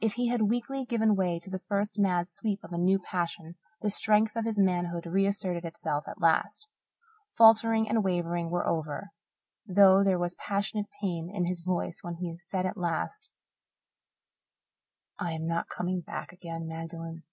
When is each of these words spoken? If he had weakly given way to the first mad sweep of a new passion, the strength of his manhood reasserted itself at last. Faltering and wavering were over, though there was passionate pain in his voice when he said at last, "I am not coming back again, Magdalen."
If 0.00 0.14
he 0.14 0.28
had 0.28 0.48
weakly 0.48 0.86
given 0.86 1.14
way 1.14 1.38
to 1.38 1.50
the 1.50 1.58
first 1.58 1.98
mad 1.98 2.30
sweep 2.30 2.64
of 2.64 2.72
a 2.72 2.78
new 2.78 2.98
passion, 2.98 3.56
the 3.82 3.90
strength 3.90 4.34
of 4.34 4.46
his 4.46 4.58
manhood 4.58 5.04
reasserted 5.04 5.66
itself 5.66 6.08
at 6.08 6.18
last. 6.18 6.66
Faltering 7.36 7.86
and 7.86 8.02
wavering 8.02 8.48
were 8.48 8.66
over, 8.66 9.10
though 9.66 10.02
there 10.02 10.18
was 10.18 10.34
passionate 10.36 10.86
pain 11.02 11.28
in 11.30 11.44
his 11.44 11.60
voice 11.60 11.98
when 12.00 12.14
he 12.14 12.38
said 12.38 12.64
at 12.64 12.78
last, 12.78 13.32
"I 15.18 15.32
am 15.32 15.46
not 15.46 15.68
coming 15.68 16.00
back 16.00 16.32
again, 16.32 16.66
Magdalen." 16.66 17.24